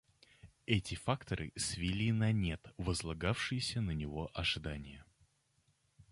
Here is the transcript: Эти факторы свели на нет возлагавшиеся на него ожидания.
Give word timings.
Эти 0.65 0.95
факторы 0.95 1.51
свели 1.55 2.11
на 2.11 2.31
нет 2.31 2.73
возлагавшиеся 2.79 3.81
на 3.81 3.91
него 3.91 4.31
ожидания. 4.33 5.05